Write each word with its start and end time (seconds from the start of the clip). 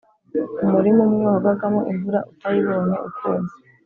umurima 0.63 1.01
umwe 1.07 1.23
wagwagamo 1.31 1.79
imvura, 1.91 2.19
utayibonye 2.31 2.95
ukuma; 3.07 3.49